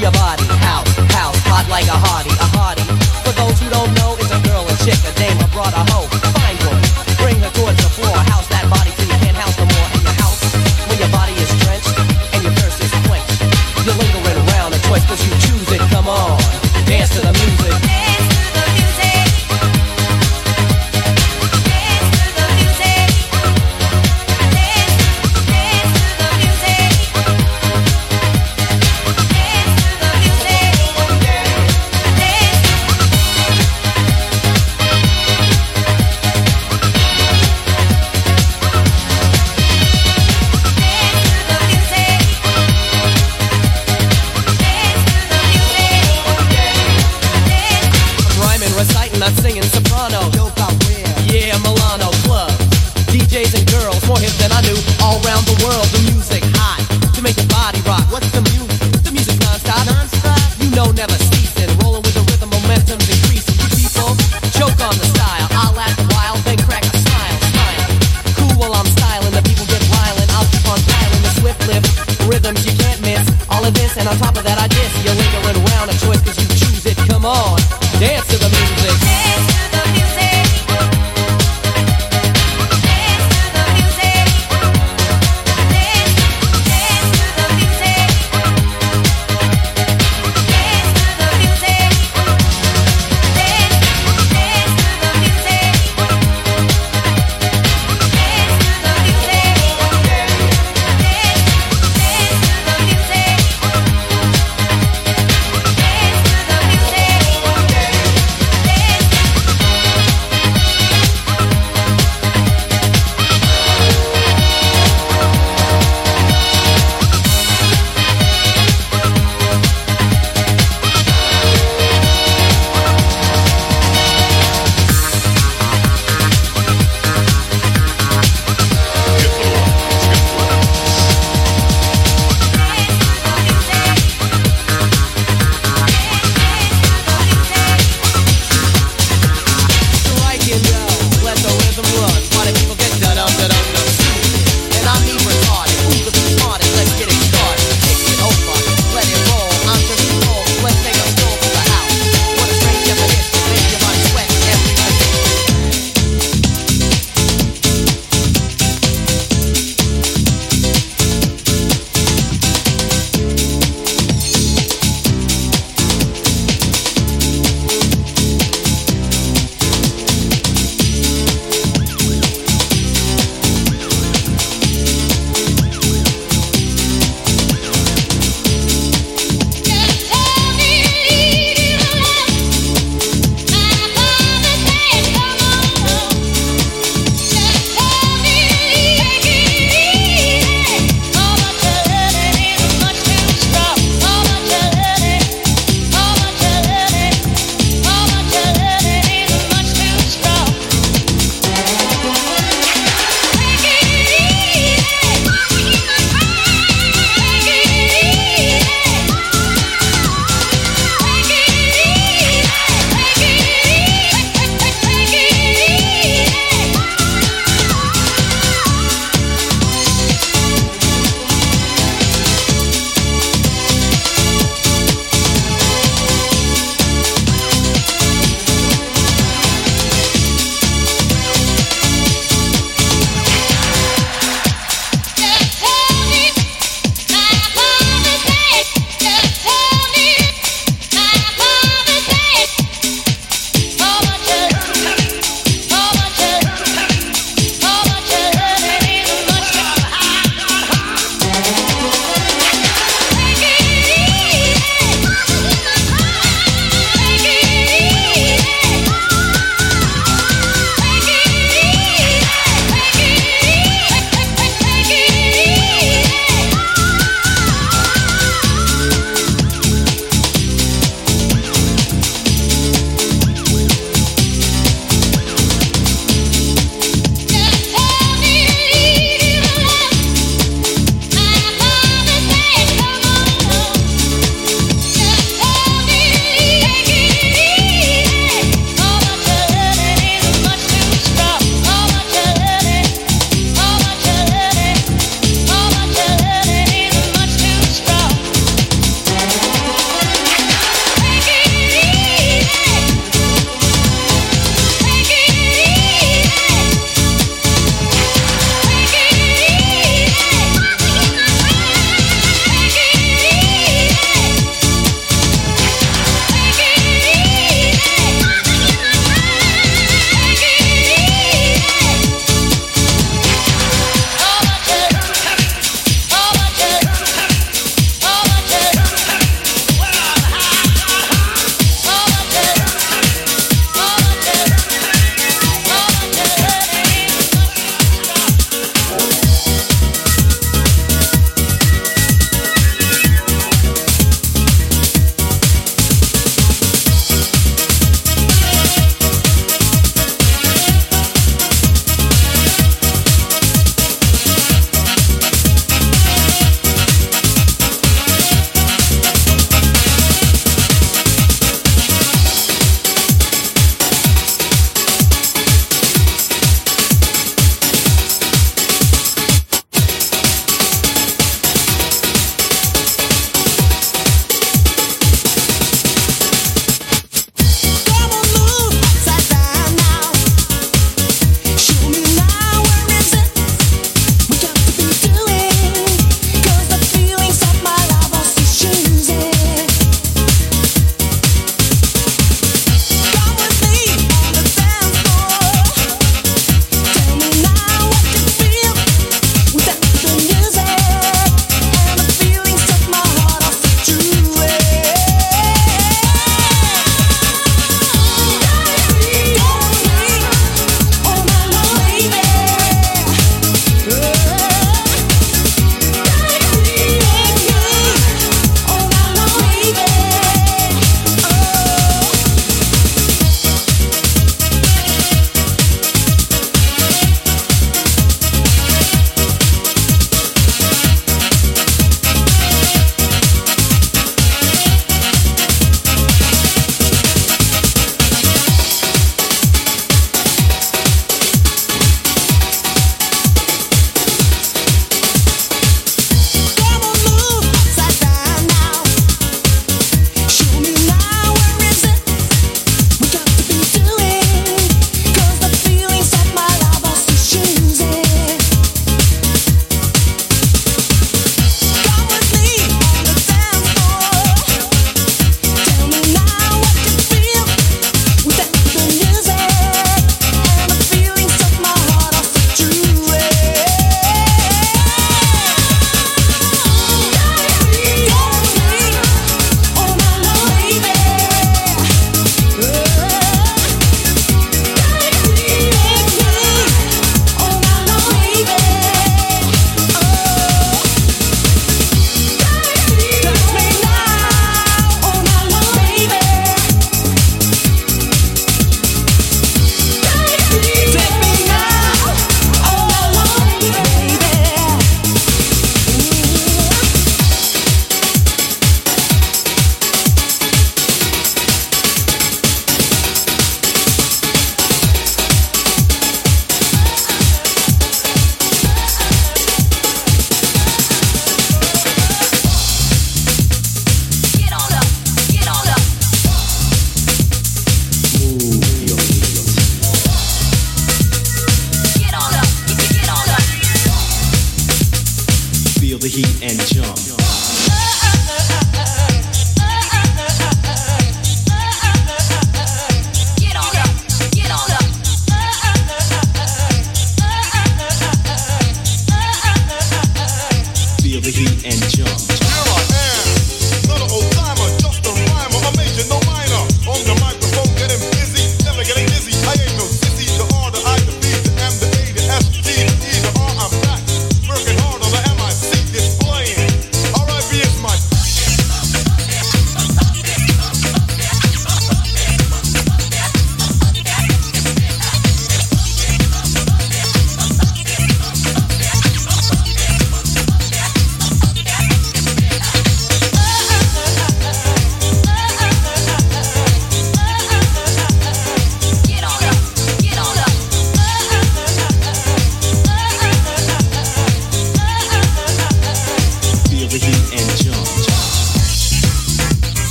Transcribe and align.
Your 0.00 0.10
body? 0.12 0.39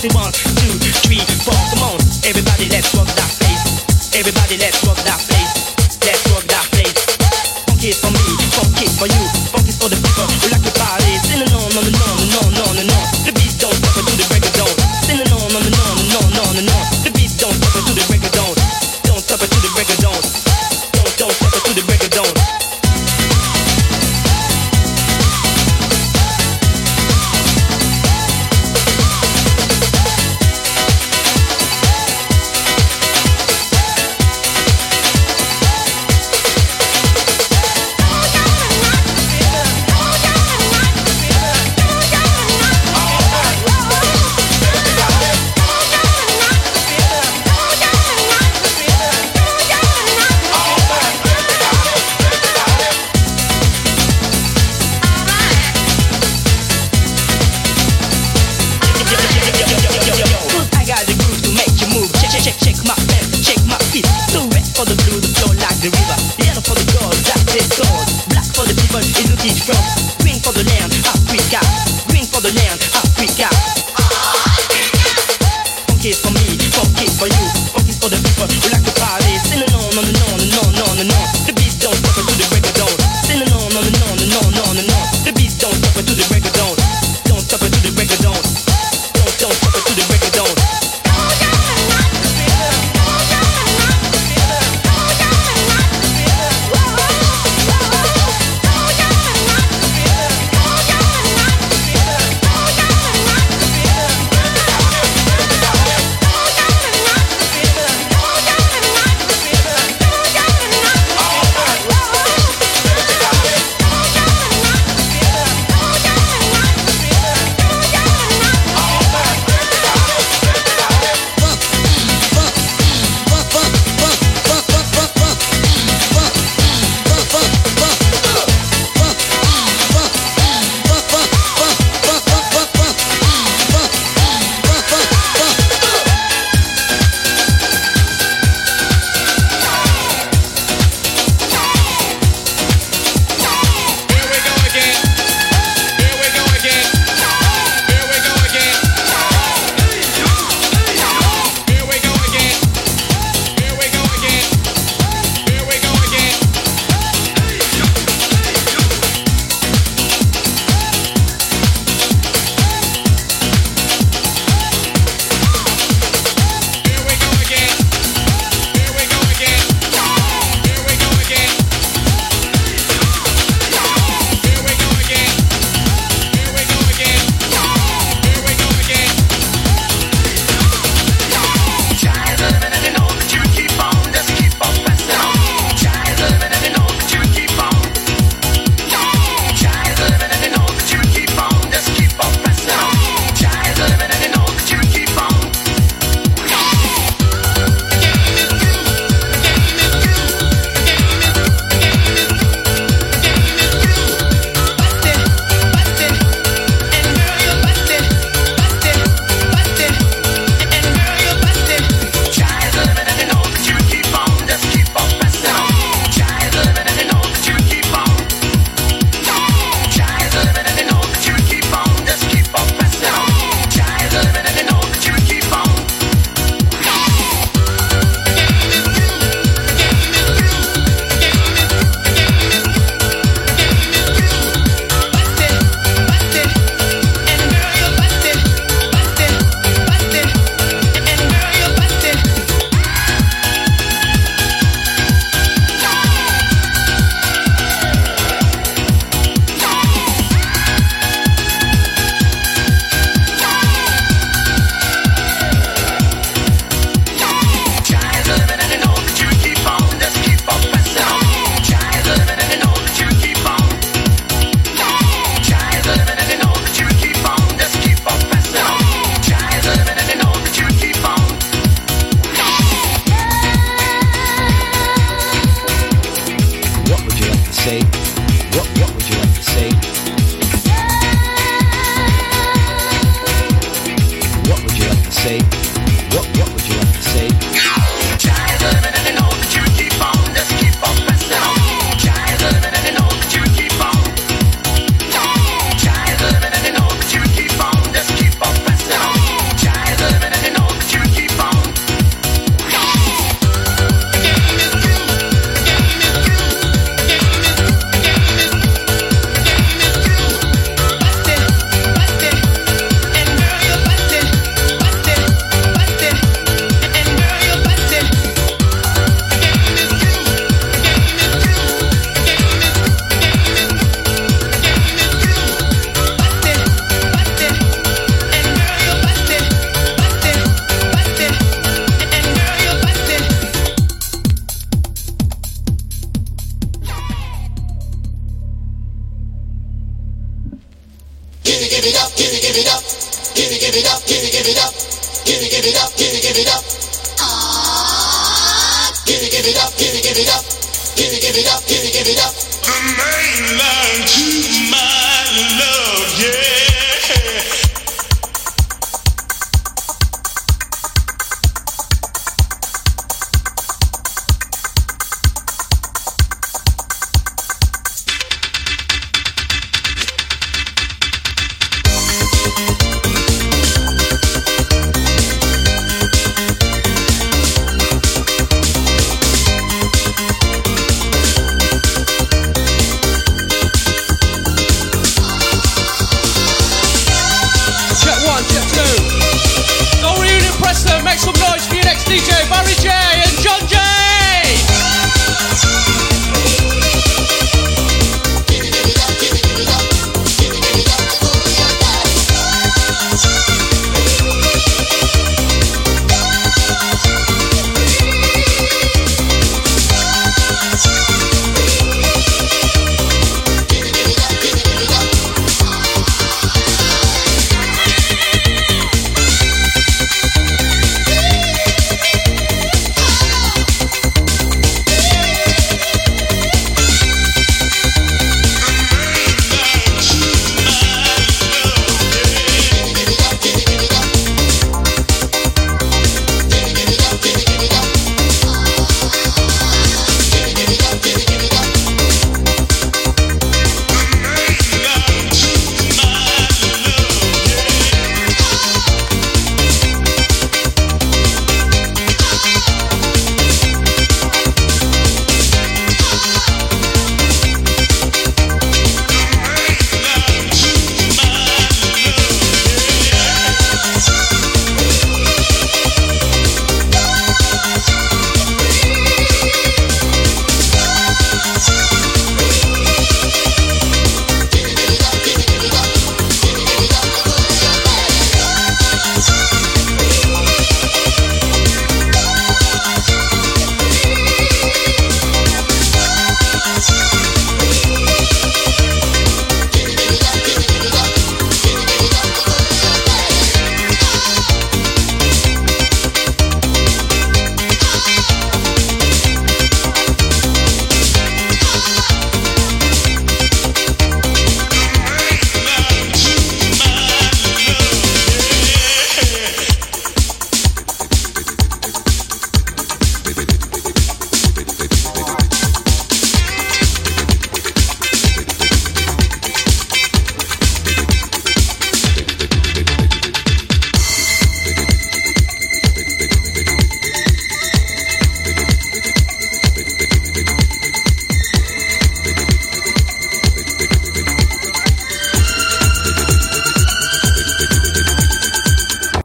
One, 0.00 0.32
two, 0.32 0.48
three, 1.04 1.20
four. 1.44 1.52
Come 1.52 1.92
on, 1.92 2.00
everybody, 2.24 2.70
let's 2.70 2.94
rock 2.94 3.06
that 3.06 3.36
face. 3.36 3.84
Everybody, 4.18 4.56
let's 4.56 4.82
rock. 4.86 4.89